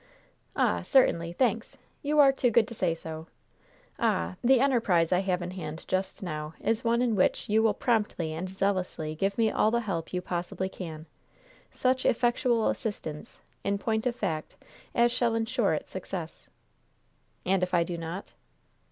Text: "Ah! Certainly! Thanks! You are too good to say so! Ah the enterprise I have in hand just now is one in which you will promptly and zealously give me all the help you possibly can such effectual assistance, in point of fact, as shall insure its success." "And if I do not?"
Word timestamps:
"Ah! 0.55 0.81
Certainly! 0.81 1.33
Thanks! 1.33 1.77
You 2.01 2.17
are 2.17 2.31
too 2.31 2.49
good 2.49 2.67
to 2.69 2.73
say 2.73 2.95
so! 2.95 3.27
Ah 3.99 4.35
the 4.43 4.59
enterprise 4.59 5.11
I 5.13 5.19
have 5.19 5.43
in 5.43 5.51
hand 5.51 5.85
just 5.87 6.23
now 6.23 6.55
is 6.59 6.83
one 6.83 7.03
in 7.03 7.15
which 7.15 7.47
you 7.49 7.61
will 7.61 7.75
promptly 7.75 8.33
and 8.33 8.49
zealously 8.49 9.13
give 9.13 9.37
me 9.37 9.51
all 9.51 9.69
the 9.69 9.81
help 9.81 10.11
you 10.11 10.19
possibly 10.19 10.69
can 10.69 11.05
such 11.71 12.03
effectual 12.03 12.67
assistance, 12.69 13.41
in 13.63 13.77
point 13.77 14.07
of 14.07 14.15
fact, 14.15 14.55
as 14.95 15.11
shall 15.11 15.35
insure 15.35 15.75
its 15.75 15.91
success." 15.91 16.47
"And 17.45 17.61
if 17.61 17.75
I 17.75 17.83
do 17.83 17.95
not?" 17.95 18.33